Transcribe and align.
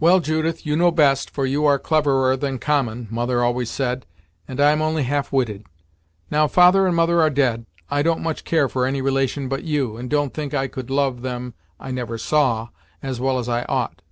"Well, 0.00 0.18
Judith, 0.18 0.66
you 0.66 0.74
know 0.74 0.90
best, 0.90 1.30
for 1.30 1.46
you 1.46 1.64
are 1.66 1.78
cleverer 1.78 2.36
than 2.36 2.58
common, 2.58 3.06
mother 3.12 3.44
always 3.44 3.70
said, 3.70 4.06
and 4.48 4.60
I 4.60 4.72
am 4.72 4.82
only 4.82 5.04
half 5.04 5.30
witted. 5.30 5.66
Now 6.32 6.48
father 6.48 6.84
and 6.84 6.96
mother 6.96 7.20
are 7.20 7.30
dead, 7.30 7.66
I 7.88 8.02
don't 8.02 8.24
much 8.24 8.42
care 8.42 8.68
for 8.68 8.86
any 8.86 9.00
relation 9.00 9.48
but 9.48 9.62
you, 9.62 9.96
and 9.96 10.10
don't 10.10 10.34
think 10.34 10.52
I 10.52 10.66
could 10.66 10.90
love 10.90 11.22
them 11.22 11.54
I 11.78 11.92
never 11.92 12.18
saw, 12.18 12.70
as 13.04 13.20
well 13.20 13.38
as 13.38 13.48
I 13.48 13.62
ought. 13.66 14.02